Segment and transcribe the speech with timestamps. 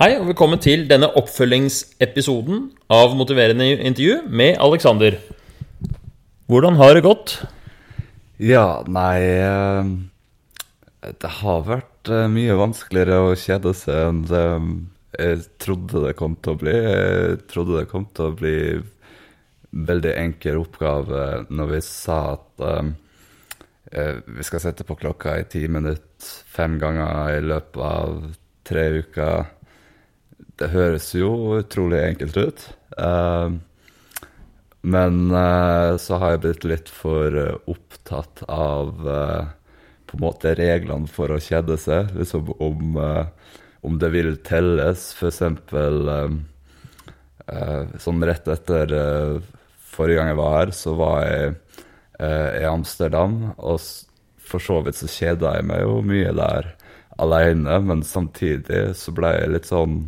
[0.00, 5.18] Hei og velkommen til denne oppfølgingsepisoden av Motiverende intervju med Alexander.
[6.48, 7.34] Hvordan har det gått?
[8.40, 9.90] Ja, nei eh,
[11.04, 14.42] Det har vært eh, mye vanskeligere å kjede seg enn det
[15.20, 16.78] jeg trodde det kom til å bli.
[16.80, 18.56] Jeg trodde det kom til å bli
[19.92, 22.94] veldig enkel oppgave når vi sa at um,
[23.92, 28.30] vi skal sette på klokka i ti minutter fem ganger i løpet av
[28.64, 29.59] tre uker.
[30.60, 32.62] Det høres jo utrolig enkelt ut.
[33.00, 33.56] Uh,
[34.84, 41.08] men uh, så har jeg blitt litt for uh, opptatt av på en måte reglene
[41.08, 42.12] for å kjede seg.
[42.18, 42.98] Liksom om
[43.80, 45.40] om det vil telles, f.eks.
[45.72, 46.34] Uh,
[48.02, 48.92] sånn rett etter
[49.94, 51.54] forrige gang jeg var her, så var jeg
[52.60, 53.54] i Amsterdam.
[53.56, 53.80] Og
[54.44, 56.74] for så vidt så kjeda jeg meg jo mye der
[57.20, 60.02] alene, men samtidig så ble jeg litt sånn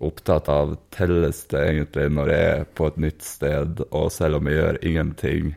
[0.00, 4.48] opptatt av telles det egentlig når jeg er på et nytt sted, og selv om
[4.48, 5.50] jeg gjør ingenting,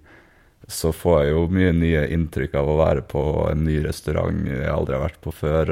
[0.68, 4.72] så får jeg jo mye nye inntrykk av å være på en ny restaurant jeg
[4.72, 5.72] aldri har vært på før.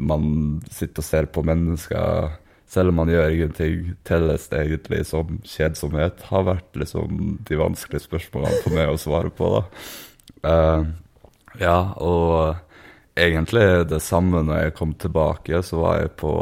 [0.00, 0.26] Man
[0.72, 6.24] sitter og ser på mennesker Selv om man gjør ingenting, telles det egentlig som kjedsomhet?
[6.26, 9.60] Har vært liksom de vanskelige spørsmålene for meg å svare på, da.
[10.42, 10.88] Uh,
[11.62, 12.58] ja, og
[13.14, 16.32] egentlig det samme når jeg kom tilbake, så var jeg på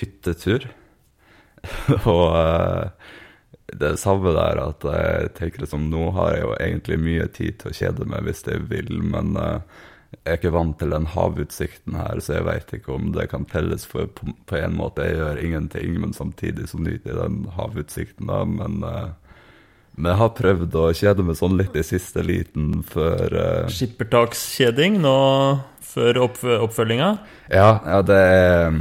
[0.00, 0.68] hyttetur.
[2.04, 3.12] og uh,
[3.74, 7.72] det samme der at jeg tenker liksom Nå har jeg jo egentlig mye tid til
[7.72, 9.58] å kjede meg hvis jeg vil, men uh,
[10.22, 13.44] jeg er ikke vant til den havutsikten her, så jeg veit ikke om det kan
[13.50, 15.04] telles for på, på, en måte.
[15.04, 18.40] Jeg gjør ingenting, men samtidig så nyter jeg den havutsikten, da.
[18.48, 19.10] Men, uh,
[19.96, 25.00] men jeg har prøvd å kjede meg sånn litt i siste liten før uh, Skippertakskjeding
[25.02, 25.16] nå
[25.86, 27.10] før opp, oppfølginga?
[27.50, 28.80] Ja, ja, det er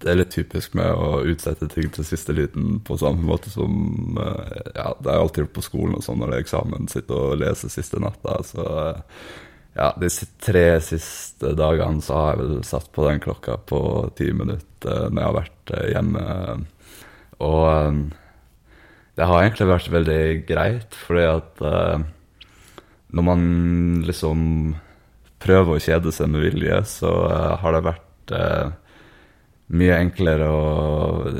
[0.00, 4.16] det er litt typisk med å utsette ting til siste liten på samme måte som
[4.16, 6.88] uh, ja, det jeg alltid gjort på skolen og sånn når det er eksamen.
[6.92, 8.38] Sitte og lese siste natta.
[8.46, 8.64] Så
[9.76, 10.10] ja, de
[10.42, 13.82] tre siste dagene så har jeg vel satt på den klokka på
[14.18, 16.24] ti minutter når jeg har vært eh, hjemme.
[17.44, 18.00] Og eh,
[19.20, 21.58] det har egentlig vært veldig greit, fordi at
[23.10, 23.42] når man
[24.06, 24.38] liksom
[25.42, 27.10] prøver å kjede seg med vilje, så
[27.60, 28.24] har det vært
[29.70, 31.32] mye enklere å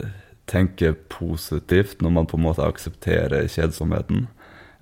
[0.51, 4.27] tenke positivt når man på en måte aksepterer kjedsomheten.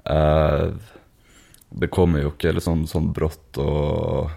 [0.08, 0.76] Uh,
[1.68, 4.30] det kommer jo ikke liksom sånn brått og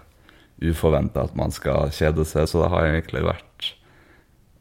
[0.62, 3.72] uforventa at man skal kjede seg, så det har egentlig vært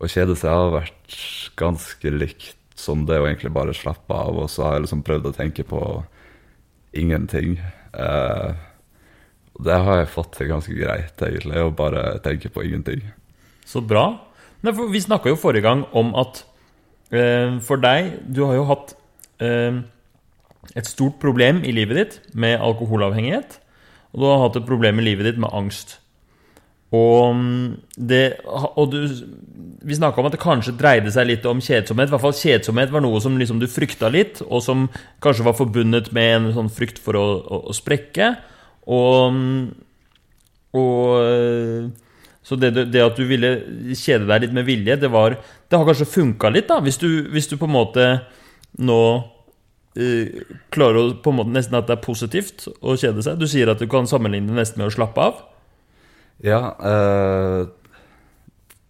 [0.02, 1.16] Å kjede seg har vært
[1.60, 5.28] ganske likt som det å egentlig bare slappe av, og så har jeg liksom prøvd
[5.30, 5.82] å tenke på
[6.98, 7.60] ingenting.
[7.94, 8.58] Uh,
[9.62, 13.04] det har jeg fått til ganske greit, egentlig, å bare tenke på ingenting.
[13.70, 14.31] Så bra.
[14.62, 16.44] Nei, vi snakka jo forrige gang om at
[17.10, 18.94] eh, for deg Du har jo hatt
[19.42, 19.82] eh,
[20.78, 23.58] et stort problem i livet ditt med alkoholavhengighet.
[24.14, 25.98] Og du har hatt et problem i livet ditt med angst.
[26.92, 27.40] Og,
[27.96, 29.00] det, og du,
[29.88, 32.12] vi snakka om at det kanskje dreide seg litt om kjedsomhet.
[32.12, 34.90] I hvert fall kjedsomhet var noe som liksom du frykta litt, og som
[35.24, 38.34] kanskje var forbundet med en sånn frykt for å, å, å sprekke.
[38.92, 39.40] Og,
[40.78, 42.11] og
[42.42, 43.52] Så det, det, at du ville
[43.94, 45.36] kjede deg litt med vilje, det, var,
[45.70, 46.80] det har kanskje funka litt, da.
[46.82, 48.08] Hvis du, hvis du på en måte
[48.82, 50.42] nå uh,
[50.74, 53.38] klarer å på en måte nesten at det er positivt å kjede seg?
[53.38, 55.44] Du sier at du kan sammenligne det nesten med å slappe av?
[56.42, 56.74] Ja.
[56.82, 57.70] Uh,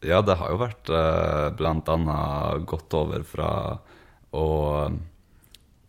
[0.07, 3.51] ja, det har jo vært uh, blant annet gått over fra
[4.31, 4.47] å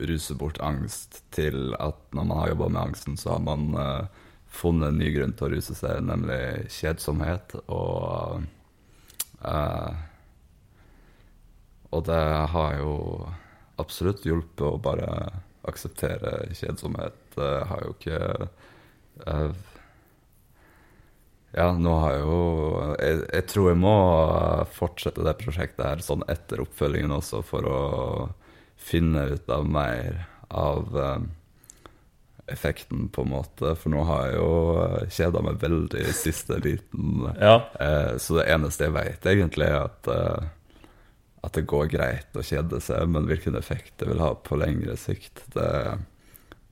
[0.02, 4.21] ruse bort angst til at når man har jobba med angsten, så har man uh,
[4.52, 7.56] funnet en ny grunn til å ruse seg, nemlig kjedsomhet.
[7.72, 8.44] Og,
[9.42, 9.92] uh,
[11.92, 12.22] og det
[12.54, 12.94] har jo
[13.82, 15.08] absolutt hjulpet å bare
[15.68, 17.18] akseptere kjedsomhet.
[17.36, 18.22] Det har jo ikke
[19.26, 19.52] uh,
[21.52, 22.36] Ja, nå har jeg jo
[22.96, 23.96] jeg, jeg, tror jeg må
[24.72, 27.80] fortsette det prosjektet her sånn etter oppfølgingen også, for å
[28.80, 31.20] finne ut av mer av uh,
[32.50, 33.74] effekten, på en måte.
[33.78, 37.28] For nå har jeg jo kjeda meg veldig i siste liten.
[37.36, 37.60] Ja.
[37.78, 40.12] Uh, så det eneste jeg veit, egentlig, er at
[41.42, 44.94] at det går greit å kjede seg, men hvilken effekt det vil ha på lengre
[45.00, 45.70] sikt, det,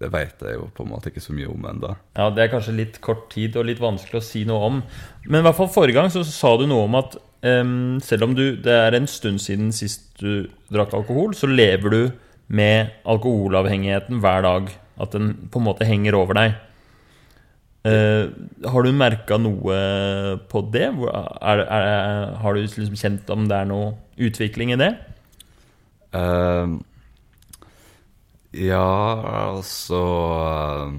[0.01, 1.91] det vet jeg jo på en måte ikke så mye om ennå.
[2.19, 4.79] Ja, det er kanskje litt kort tid og litt vanskelig å si noe om.
[5.27, 8.37] Men i hvert fall forrige gang så sa du noe om at um, selv om
[8.39, 12.03] du, det er en stund siden sist du drakk alkohol, så lever du
[12.51, 14.71] med alkoholavhengigheten hver dag.
[15.01, 16.59] At den på en måte henger over deg.
[17.81, 18.29] Uh,
[18.69, 19.77] har du merka noe
[20.51, 20.91] på det?
[20.91, 24.93] Er, Er, er, har du liksom kjent om det er noe utvikling i det?
[26.13, 26.81] Uh,
[28.51, 28.83] ja,
[29.55, 30.01] altså
[30.35, 30.95] eh,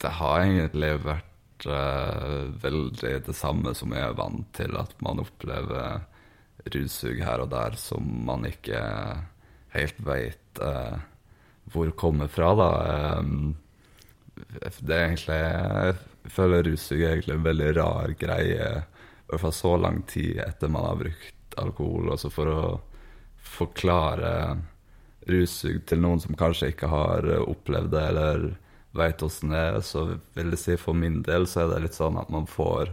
[0.00, 5.20] Det har egentlig vært uh, veldig det samme som jeg er vant til, at man
[5.20, 6.00] opplever
[6.72, 8.80] russug her og der som man ikke
[9.72, 10.98] helt veit eh,
[11.72, 12.70] hvor kommer fra, da.
[12.92, 19.42] Eh, det er egentlig Jeg føler russug er egentlig en veldig rar greie, i hvert
[19.42, 22.12] fall så lang tid etter man har brukt alkohol.
[22.14, 22.62] Altså for å
[23.42, 24.32] forklare
[25.30, 28.48] russug til noen som kanskje ikke har eh, opplevd det eller
[28.96, 30.04] veit åssen det er, så
[30.36, 32.92] vil jeg si for min del så er det litt sånn at man får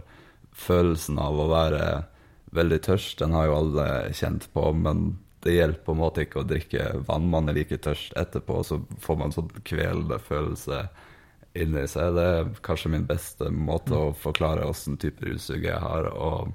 [0.56, 1.82] følelsen av å være
[2.56, 3.18] veldig tørst.
[3.20, 6.88] Den har jo alle kjent på, men det hjelper på en måte ikke å drikke
[7.08, 7.30] vann.
[7.32, 10.84] Man er like tørst etterpå, så får man sånn kvelende følelse
[11.56, 12.14] inni seg.
[12.16, 16.10] Det er kanskje min beste måte å forklare åssen type russug jeg har.
[16.12, 16.52] Og,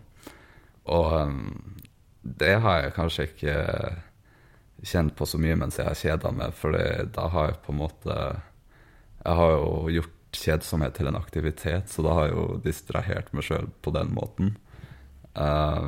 [0.86, 1.80] og um,
[2.22, 3.56] det har jeg kanskje ikke
[4.86, 6.78] kjent på så mye mens jeg har kjeda meg, for
[7.16, 8.18] da har jeg på en måte
[9.26, 13.48] Jeg har jo gjort kjedsomhet til en aktivitet, så da har jeg jo distrahert meg
[13.48, 14.52] sjøl på den måten.
[15.34, 15.88] Eh,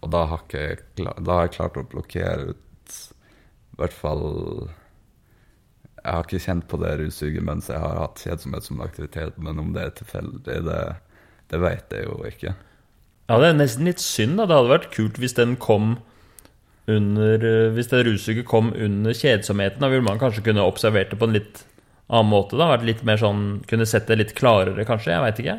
[0.00, 4.24] og da har, jeg da har jeg klart å blokkere ut i hvert fall
[6.00, 9.60] Jeg har ikke kjent på det russuget mens jeg har hatt kjedsomhet som aktivitet, men
[9.60, 10.80] om det er tilfeldig, det,
[11.52, 12.54] det vet jeg jo ikke.
[13.30, 14.48] Ja, det er nesten litt synd, da.
[14.48, 15.98] Det hadde vært kult hvis den kom
[16.90, 19.82] under eh, Hvis det russuget kom under kjedsomheten.
[19.82, 21.62] Da ville man kanskje kunne observert det på en litt
[22.10, 22.58] annen måte.
[22.58, 25.12] da Vært litt mer sånn Kunne sett det litt klarere, kanskje.
[25.14, 25.58] Jeg veit ikke.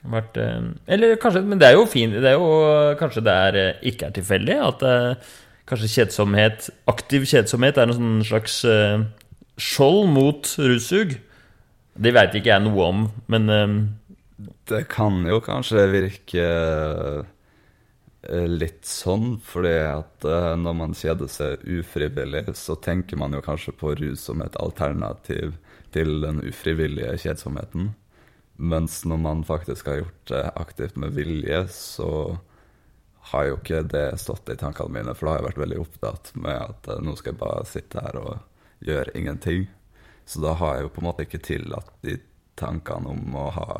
[0.00, 2.50] Vært, eh, eller kanskje Men det er jo fint Det er jo
[2.96, 5.32] Kanskje det er, eh, ikke er tilfeldig at eh,
[5.68, 8.62] kanskje kjedsomhet Aktiv kjedsomhet er en sånn slags
[9.60, 11.12] skjold mot russug.
[12.00, 13.44] Det veit ikke jeg noe om, men
[14.66, 16.46] Det kan jo kanskje virke
[18.48, 20.26] litt sånn, fordi at
[20.64, 25.54] når man kjeder seg ufrivillig, så tenker man jo kanskje på rus som et alternativ
[25.92, 27.92] til den ufrivillige kjedsomheten.
[28.60, 32.10] Mens når man faktisk har gjort det aktivt med vilje, så
[33.30, 36.32] har jo ikke det stått i tankene mine, for da har jeg vært veldig opptatt
[36.36, 39.64] med at eh, nå skal jeg bare sitte her og gjøre ingenting.
[40.28, 42.18] Så da har jeg jo på en måte ikke tillatt de
[42.60, 43.70] tankene om å ha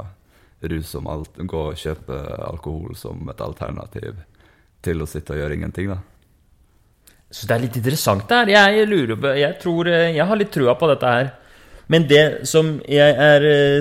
[0.71, 2.17] rus som alt, gå og kjøpe
[2.47, 4.23] alkohol som et alternativ
[4.85, 6.00] til å sitte og gjøre ingenting, da.
[7.31, 8.50] Så det er litt interessant det her.
[8.73, 11.29] Jeg lurer på Jeg tror eh, Jeg har litt trua på dette her.
[11.90, 13.81] Men det som jeg er eh,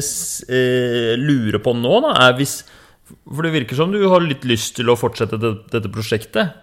[0.50, 2.64] eh, lurer på nå, da, er hvis
[3.10, 6.58] For det virker som du har litt lyst til å fortsette det, dette prosjektet.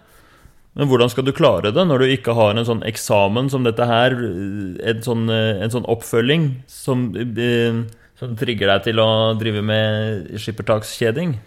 [0.77, 3.87] Men hvordan skal du klare det når du ikke har en sånn eksamen som dette
[3.87, 4.13] her?
[4.13, 7.79] eh, En sånn, eh, en sånn oppfølging som, eh,
[8.19, 9.09] som trigger deg til å
[9.39, 11.37] drive med skippertakskjeding?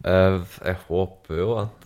[0.00, 1.84] Jeg håper jo at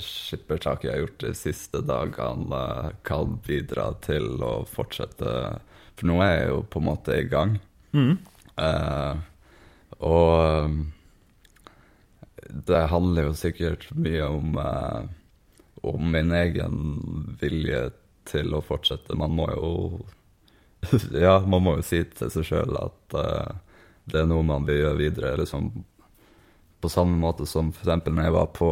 [0.00, 2.60] skippertaket jeg har gjort de siste dagene,
[3.04, 5.34] kan bidra til å fortsette
[5.94, 7.56] For nå er jeg jo på en måte i gang.
[7.94, 9.14] Eh,
[10.04, 10.80] og
[12.68, 15.06] det handler jo sikkert mye om, uh,
[15.86, 16.76] om min egen
[17.40, 17.86] vilje
[18.28, 19.16] til å fortsette.
[19.18, 19.70] Man må jo
[21.24, 23.54] Ja, man må jo si til seg sjøl at uh,
[24.10, 25.36] det er noe man vil gjøre videre.
[25.40, 25.70] Liksom
[26.84, 28.04] på samme måte som f.eks.
[28.04, 28.70] når jeg var på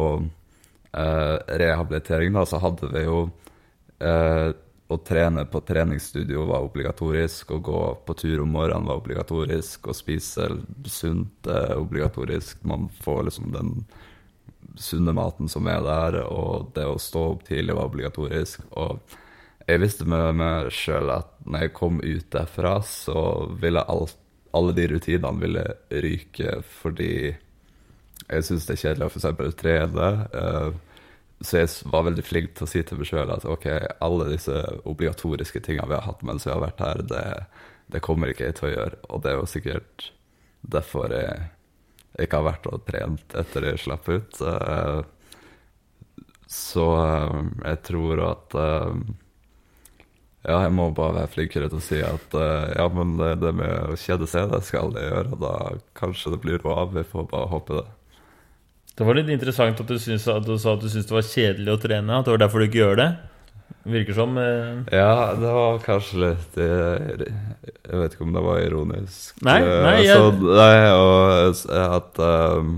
[0.93, 3.23] eh, rehabilitering, da, så hadde vi jo
[3.97, 4.51] eh,
[4.93, 9.95] Å trene på treningsstudio var obligatorisk, å gå på tur om morgenen var obligatorisk, å
[9.97, 10.49] spise
[10.85, 12.61] sunt er obligatorisk.
[12.67, 13.71] Man får liksom den
[14.77, 18.65] sunne maten som er der, og det å stå opp tidlig var obligatorisk.
[18.77, 19.01] Og
[19.67, 23.17] jeg visste med meg sjøl at når jeg kom ut derfra, så
[23.61, 24.17] ville alt,
[24.53, 25.65] alle de rutinene ville
[26.03, 27.13] ryke fordi
[28.23, 29.55] jeg syns det er kjedelig å f.eks.
[29.59, 30.09] trene.
[30.33, 30.92] eh,
[31.43, 33.65] så jeg var veldig flink til å si til meg sjøl at ok,
[34.05, 34.55] alle disse
[34.89, 37.23] obligatoriske tingene vi har hatt mens vi har vært her, det,
[37.91, 38.99] det kommer ikke jeg til å gjøre.
[39.11, 40.07] Og det er jo sikkert
[40.75, 41.49] derfor jeg
[42.23, 44.39] ikke har vært og trent etter jeg slapp ut.
[44.45, 45.01] eh,
[46.53, 49.03] så eh, jeg tror at eh,
[50.43, 52.33] Ja, jeg må bare være flinkere til å si at
[52.75, 55.29] ja, men det, det med å kjede seg, det skal jeg gjøre.
[55.37, 55.53] Og da
[55.95, 56.89] kanskje det blir noe av.
[56.97, 57.85] Vi får bare håpe det.
[58.97, 61.25] Det var litt interessant at du, syns, at du sa at du syntes det var
[61.25, 62.17] kjedelig å trene.
[62.19, 63.07] At det var derfor du ikke gjør det.
[63.89, 68.61] Virker som eh, Ja, det var kanskje litt eh, Jeg vet ikke om det var
[68.63, 69.41] ironisk.
[69.43, 72.21] Nei, Eh, nei, jeg- så, nei og at
[72.59, 72.69] um,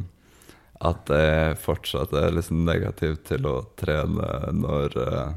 [0.85, 5.33] At jeg fortsatt er liksom negativ til å trene når uh,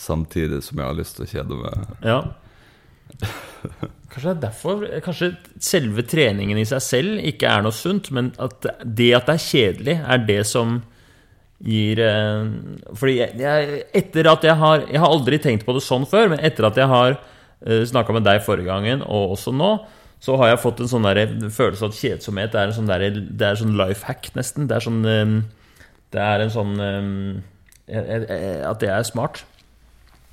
[0.00, 1.90] Samtidig som jeg har lyst til å kjede meg.
[2.06, 2.20] Ja.
[4.10, 8.32] Kanskje det er derfor Kanskje selve treningen i seg selv ikke er noe sunt, men
[8.42, 10.80] at det at det er kjedelig, er det som
[11.60, 12.50] gir eh,
[12.96, 16.32] Fordi jeg, jeg, etter at jeg har Jeg har aldri tenkt på det sånn før,
[16.32, 19.74] men etter at jeg har uh, snakka med deg forrige gangen, og også nå,
[20.20, 23.06] så har jeg fått en sånn der, følelse av at kjedsomhet er en sånn der,
[23.12, 24.68] det er sånn life hack, nesten.
[24.68, 26.74] Det er sånn Det er en sånn
[27.88, 29.44] At det er smart.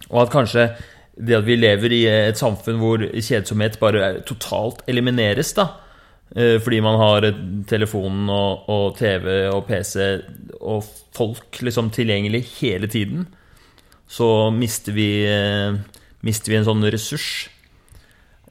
[0.10, 0.70] Og at kanskje
[1.18, 5.72] det at vi lever i et samfunn hvor kjedsomhet bare totalt elimineres, da.
[6.36, 7.26] Eh, fordi man har
[7.70, 9.96] telefonen og, og, TV og PC
[10.60, 10.84] og
[11.16, 13.28] folk liksom tilgjengelig hele tiden.
[14.08, 15.78] Så mister vi, eh,
[16.24, 17.48] mister vi en sånn ressurs.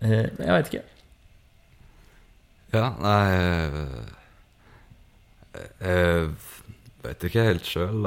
[0.00, 0.84] Eh, jeg veit ikke.
[2.74, 3.30] Ja, nei
[5.80, 6.26] Jeg
[7.04, 8.04] vet ikke helt sjøl.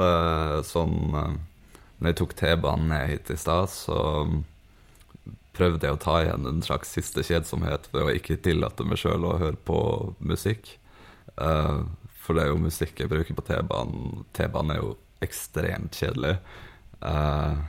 [0.62, 3.96] Sånn Når jeg tok T-banen ned hit i stad, så
[5.60, 9.26] prøvde jeg å ta igjen en slags siste kjedsomhet ved å ikke tillate meg sjøl
[9.28, 9.80] å høre på
[10.24, 10.78] musikk.
[11.36, 11.84] Uh,
[12.20, 14.24] for det er jo musikk jeg bruker på T-banen.
[14.36, 16.38] T-banen er jo ekstremt kjedelig.
[17.04, 17.60] Uh,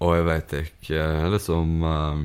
[0.00, 2.20] og jeg veit ikke liksom uh,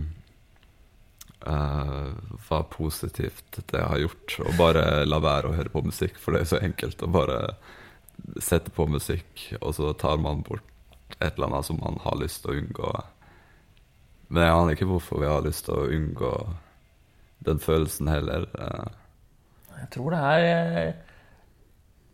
[2.47, 6.43] hva positivt det har gjort å bare la være å høre på musikk, for det
[6.43, 7.39] er så enkelt å bare
[8.41, 10.63] sette på musikk, og så tar man bort
[11.19, 12.93] et eller annet som man har lyst til å unngå.
[14.29, 16.31] Men jeg aner ikke hvorfor vi har lyst til å unngå
[17.45, 18.47] den følelsen heller.
[18.57, 18.87] Eh.
[19.81, 20.93] Jeg tror det er eh,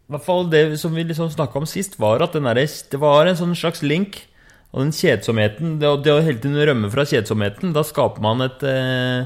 [0.10, 3.30] I hvert fall det som vi liksom snakka om sist, var at der, det var
[3.30, 4.26] en sånn slags link.
[4.72, 8.64] Og den kjedsomheten, det, det å hele tiden rømme fra kjedsomheten, da skaper man et
[8.64, 9.26] eh,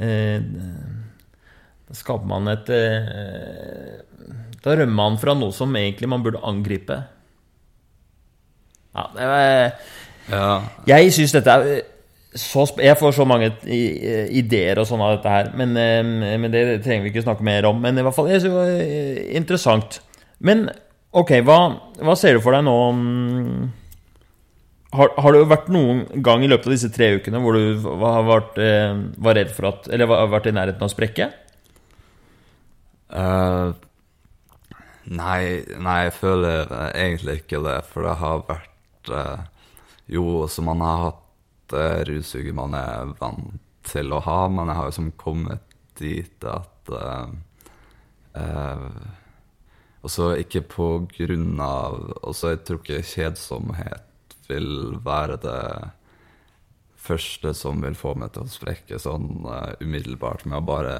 [0.00, 0.44] eh,
[1.90, 3.98] Da skaper man et eh,
[4.64, 6.96] Da rømmer man fra noe som egentlig man burde angripe.
[8.96, 9.42] Ja, det var,
[10.30, 10.46] ja.
[10.88, 11.82] Jeg syns dette er
[12.30, 16.78] så, jeg får så mange ideer og sånn av dette her, men, eh, men, det
[16.84, 17.80] trenger vi ikke snakke mer om.
[17.82, 19.98] Men i hvert fall jeg synes det var eh, interessant.
[20.38, 20.68] Men
[21.10, 21.58] ok, hva,
[21.98, 22.76] hva ser du for deg nå
[24.94, 28.24] har, har, det vært noen gang i løpet av disse tre ukene hvor du har
[28.26, 31.30] vært, eh, var redd for at Eller har vært i nærheten av å sprekke?
[33.10, 33.74] Uh,
[35.10, 37.80] nei, nei, jeg føler egentlig ikke det.
[37.90, 39.42] For det har vært uh,
[40.10, 41.26] Jo, som man har hatt
[41.70, 46.92] det russuget man er vant til å ha, men jeg har liksom kommet dit at
[46.92, 47.30] uh,
[48.36, 48.90] uh,
[50.06, 55.64] Også ikke på grunn av også Jeg tror ikke kjedsomhet vil være det
[57.00, 60.96] første som vil få meg til å sprekke sånn uh, umiddelbart, med å bare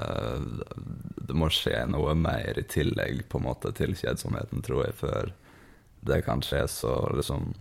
[1.16, 5.34] Det må skje noe mer i tillegg på en måte til kjedsomheten, tror jeg, før
[6.00, 6.64] det kan skje.
[6.70, 7.52] Så liksom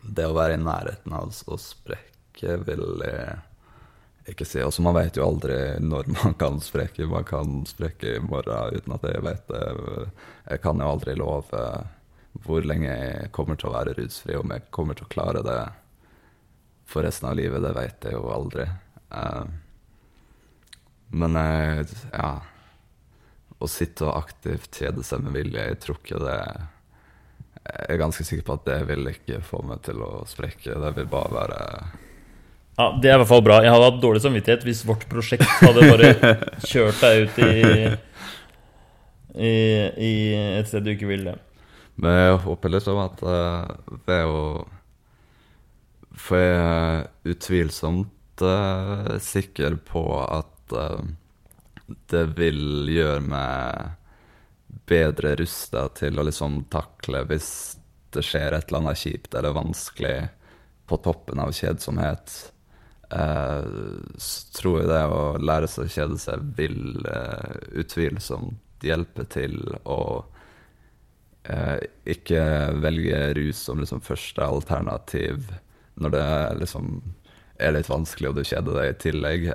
[0.00, 3.38] Det å være i nærheten av å sprekke sprekke vil jeg
[4.30, 4.62] ikke si.
[4.62, 7.06] Også man vet jo aldri når man kan sprekke.
[7.06, 10.10] Man kan sprekke i morgen uten at jeg vet det.
[10.50, 11.86] Jeg kan jo aldri love
[12.44, 15.62] hvor lenge jeg kommer til å være rusfri, om jeg kommer til å klare det
[16.86, 17.62] for resten av livet.
[17.62, 18.68] Det vet jeg jo aldri.
[19.10, 19.44] Eh,
[21.10, 22.28] men ja
[23.58, 26.36] Å sitte og aktivt kjede seg med vilje, jeg tror ikke det
[27.66, 30.78] Jeg er ganske sikker på at det vil ikke få meg til å sprekke.
[30.80, 31.58] Det vil bare være
[32.78, 33.60] ja, Det er i hvert fall bra.
[33.64, 36.12] Jeg hadde hatt dårlig samvittighet hvis vårt prosjekt hadde bare
[36.70, 37.54] kjørt deg ut i,
[39.36, 39.54] i,
[40.10, 40.12] i
[40.58, 41.36] et sted du ikke ville.
[42.00, 43.20] Men jeg håper liksom at
[44.06, 44.44] det er å
[46.16, 51.02] For jeg er utvilsomt uh, sikker på at uh,
[52.10, 53.96] det vil gjøre meg
[54.90, 57.50] bedre rusta til å liksom takle hvis
[58.14, 60.16] det skjer et eller annet kjipt eller vanskelig
[60.90, 62.50] på toppen av kjedsomhet eh,
[63.10, 70.00] tror jeg det å lære seg å kjede seg vil eh, utvilsomt hjelpe til å
[71.50, 71.80] eh,
[72.14, 72.42] ikke
[72.80, 75.50] velge rus som liksom første alternativ
[76.00, 76.28] når det
[76.62, 76.92] liksom
[77.60, 79.48] er litt vanskelig og du kjeder deg i tillegg.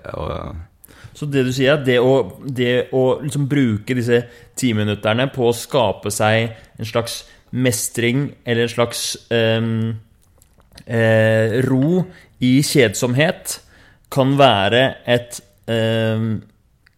[1.15, 2.13] så det du sier, er det å,
[2.45, 4.21] det å liksom bruke disse
[4.59, 7.23] timinutterne på å skape seg en slags
[7.55, 9.95] mestring eller en slags um,
[10.85, 12.03] eh, ro
[12.43, 13.59] i kjedsomhet
[14.13, 15.39] kan være et
[15.71, 16.27] eh,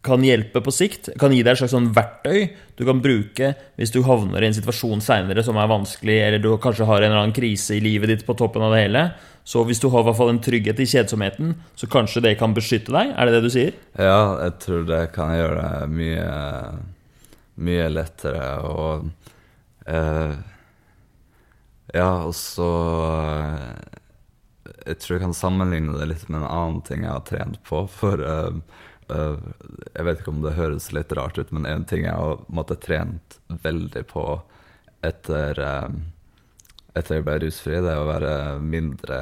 [0.07, 1.09] Kan hjelpe på sikt.
[1.19, 2.45] Kan gi deg et slags sånn verktøy
[2.77, 6.51] du kan bruke hvis du havner i en situasjon seinere som er vanskelig, eller du
[6.63, 9.01] kanskje har en eller annen krise i livet ditt på toppen av det hele.
[9.47, 12.55] Så hvis du har i hvert fall en trygghet i kjedsomheten, så kanskje det kan
[12.55, 13.11] beskytte deg?
[13.15, 13.75] Er det det du sier?
[13.99, 16.31] Ja, jeg tror det kan gjøre det mye,
[17.67, 18.49] mye lettere.
[18.63, 19.09] Og
[19.89, 20.35] eh,
[21.95, 22.71] Ja, og så
[24.87, 27.83] jeg tror jeg kan sammenligne det litt med en annen ting jeg har trent på.
[27.91, 28.59] For uh,
[29.11, 29.39] uh,
[29.93, 32.85] jeg vet ikke om det høres litt rart ut, men en ting jeg har måttet
[32.85, 34.25] trent veldig på
[35.05, 35.89] etter, uh,
[36.95, 39.21] etter jeg ble rusfri, det er å være mindre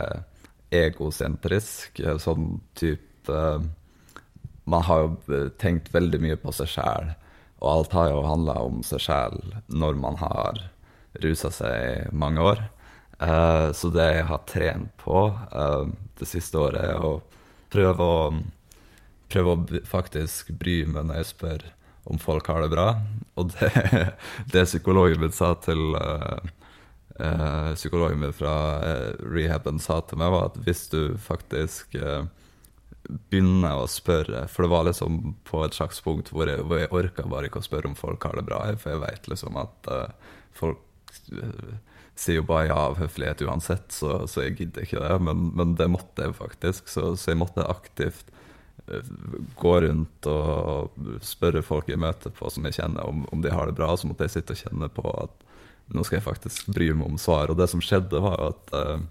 [0.75, 2.01] egosentrisk.
[2.21, 3.41] Sånn type
[4.65, 7.11] Man har jo tenkt veldig mye på seg sjæl,
[7.61, 9.37] og alt har jo handla om seg sjæl
[9.69, 10.63] når man har
[11.21, 12.63] rusa seg i mange år.
[13.19, 15.85] Eh, så det jeg har trent på uh,
[16.19, 17.21] det siste året, er å
[17.71, 18.19] prøve å
[19.31, 21.65] prøve å faktisk bry meg når jeg spør
[22.11, 22.89] om folk har det bra.
[23.39, 23.71] Og det,
[24.53, 26.37] det psykologen min sa til uh,
[27.17, 31.97] uh, Psykologen min fra uh, rehaben sa til meg, var at hvis du faktisk
[33.29, 36.89] begynner å spørre For det var liksom på et slags punkt hvor jeg, hvor jeg
[36.89, 38.61] orka bare ikke å spørre om folk har det bra.
[38.81, 39.91] For jeg vet liksom at
[40.57, 40.81] folk
[42.15, 45.17] sier jo bare ja av høflighet uansett, så, så, jeg gidder ikke det.
[45.27, 48.31] Men, men det måtte jeg faktisk, så, så, jeg måtte aktivt
[48.87, 49.09] eh,
[49.59, 50.95] gå rundt og
[51.25, 53.91] spørre folk jeg møter på som jeg kjenner, om, om de har det bra.
[53.97, 55.43] Så måtte jeg sitte og kjenne på at
[55.93, 57.51] nå skal jeg faktisk bry meg om svar.
[57.51, 59.03] Og det som skjedde, var at, uh,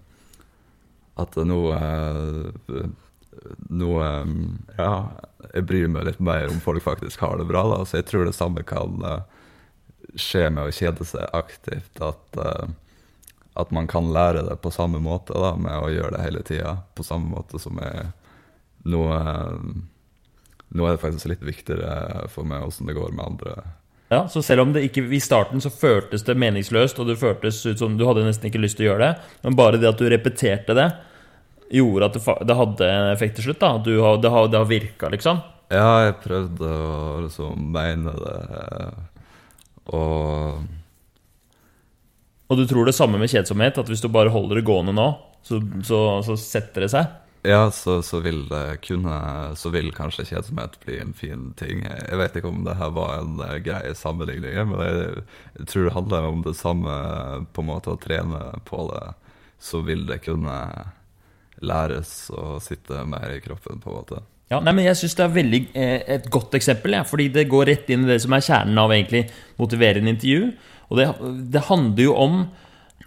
[1.23, 2.81] at nå uh,
[3.69, 3.89] nå
[4.79, 4.91] Ja,
[5.51, 7.63] jeg bryr meg litt mer om folk faktisk har det bra.
[7.69, 7.79] Da.
[7.85, 8.97] Så jeg tror det samme kan
[10.15, 11.99] skje med å kjede seg aktivt.
[12.03, 12.39] At
[13.55, 16.75] at man kan lære det på samme måte, da, med å gjøre det hele tida.
[16.95, 18.09] På samme måte som jeg
[18.85, 19.01] nå,
[20.75, 23.55] nå er det faktisk litt viktigere for meg åssen det går med andre.
[24.13, 27.63] Ja, Så selv om det ikke i starten så føltes det meningsløst, og det føltes
[27.65, 30.01] ut som du hadde nesten ikke lyst til å gjøre det, men bare det at
[30.01, 30.91] du repeterte det,
[31.73, 33.63] gjorde at det, det hadde en effekt til slutt?
[33.63, 35.41] da, du, det, har, det har virka, liksom?
[35.73, 38.37] Ja, jeg prøvde å liksom mene det,
[39.89, 40.61] og
[42.47, 43.79] og du tror det samme med kjedsomhet?
[43.81, 45.07] At hvis du bare holder det gående nå,
[45.45, 47.13] så, så, så setter det seg?
[47.45, 49.15] Ja, så, så, vil det kunne
[49.55, 51.83] Så vil kanskje kjedsomhet bli en fin ting.
[51.85, 55.25] Jeg vet ikke om det her var en uh, grei sammenligning, men jeg,
[55.59, 56.95] jeg, tror det handler om det samme
[57.53, 59.05] på en måte å trene på det.
[59.61, 60.57] Så vil det kunne
[61.65, 64.23] læres å sitte mer i kroppen, på en måte.
[64.51, 67.47] Ja, nei, men Jeg syns det er veldig, eh, et godt eksempel, ja, fordi det
[67.49, 69.23] går rett inn i det som er kjernen av egentlig
[69.57, 70.51] motiverende intervju.
[70.89, 71.07] Og det,
[71.53, 72.37] det handler jo om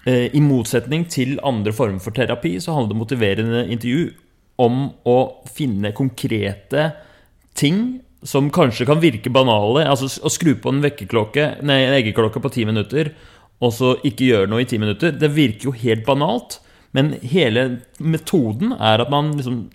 [0.05, 4.09] eh, I motsetning til andre former for terapi, så handler det motiverende intervju
[4.59, 5.19] om å
[5.55, 6.91] finne konkrete
[7.59, 9.87] ting som kanskje kan virke banale.
[9.87, 13.13] Altså å skru på en vekkerklokke, nei, en eggeklokke på ti minutter,
[13.63, 15.15] og så ikke gjøre noe i ti minutter.
[15.15, 16.59] Det virker jo helt banalt,
[16.97, 17.69] men hele
[18.01, 19.67] metoden er at man liksom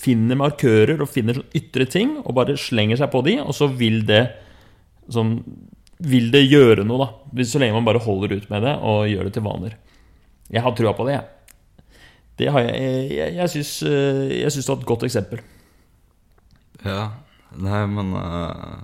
[0.00, 4.00] finner markører og finner ytre ting, og bare slenger seg på de, og så vil
[4.08, 4.24] det
[5.10, 5.40] sånn
[6.00, 7.44] vil det gjøre noe, da.
[7.46, 9.76] Så lenge man bare holder ut med det og gjør det til vaner.
[10.50, 11.56] Jeg har trua på det, jeg.
[12.40, 15.42] Det har jeg Jeg, jeg syns jeg syns det var et godt eksempel.
[16.86, 17.02] Ja.
[17.60, 18.80] Nei, men uh,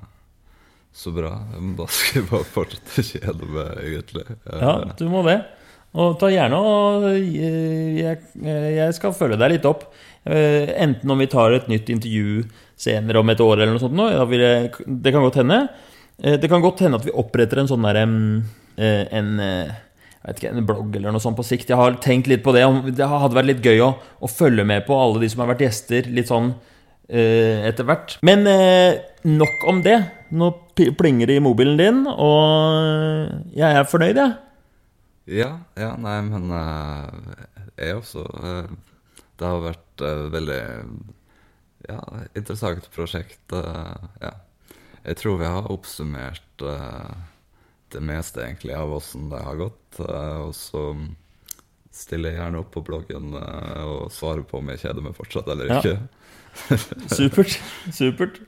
[0.97, 1.33] Så bra.
[1.79, 4.27] Da skal jeg bare fortsette å kjede meg, egentlig.
[4.49, 5.41] Ja, du må det.
[5.97, 9.87] Og ta gjerne og eh, jeg, jeg skal følge deg litt opp.
[10.27, 12.43] Enten om vi tar et nytt intervju
[12.77, 13.97] senere om et år eller noe sånt.
[13.97, 15.61] Nå, det kan godt hende.
[16.23, 19.75] Eh, det kan godt hende at vi oppretter en sånn derre eh, en, eh,
[20.33, 21.71] ikke, en blogg eller noe sånt på sikt.
[21.73, 22.65] Jeg har tenkt litt på det.
[22.97, 25.67] Det hadde vært litt gøy å, å følge med på alle de som har vært
[25.69, 26.55] gjester, litt sånn
[27.07, 28.17] etter hvert.
[28.27, 28.41] Men
[29.23, 30.01] nok om det.
[30.35, 34.33] Nå plinger det i mobilen din, og jeg er fornøyd, jeg.
[35.37, 36.51] Ja, ja, nei, men
[37.79, 38.25] jeg også.
[39.39, 40.59] Det har vært veldig
[41.87, 42.01] ja,
[42.35, 43.55] interessant prosjekt.
[43.55, 44.35] ja
[45.07, 47.15] jeg tror vi har oppsummert uh,
[47.95, 50.01] det meste egentlig av åssen det har gått.
[50.01, 50.89] Uh, og så
[51.95, 55.51] stiller jeg gjerne opp på bloggen uh, og svarer på om jeg kjeder meg fortsatt
[55.55, 55.95] eller ikke.
[55.97, 56.81] Ja.
[57.19, 57.59] supert.
[57.95, 58.41] Supert.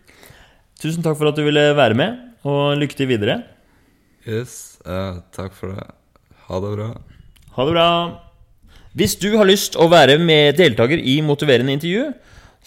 [0.82, 3.40] Tusen takk for at du ville være med, og lykke til videre.
[4.28, 4.78] Yes,
[5.34, 5.86] takk for det.
[6.46, 6.88] Ha det bra.
[7.56, 7.88] Ha det bra.
[8.98, 12.12] Hvis du har lyst å være med deltaker i motiverende intervju,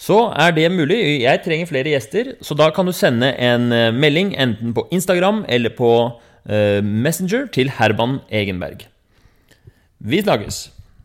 [0.02, 0.98] så er det mulig.
[1.22, 5.44] Jeg trenger flere gjester, så da kan du sende en eh, melding enten på Instagram
[5.48, 5.92] eller på
[6.50, 8.88] eh, Messenger til Herman Egenberg.
[10.02, 10.64] Vi snakkes!